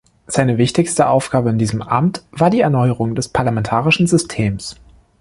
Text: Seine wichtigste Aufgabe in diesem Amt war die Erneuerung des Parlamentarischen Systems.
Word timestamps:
Seine 0.25 0.57
wichtigste 0.57 1.07
Aufgabe 1.09 1.51
in 1.51 1.59
diesem 1.59 1.83
Amt 1.83 2.25
war 2.31 2.49
die 2.49 2.61
Erneuerung 2.61 3.13
des 3.13 3.27
Parlamentarischen 3.29 4.07
Systems. 4.07 4.77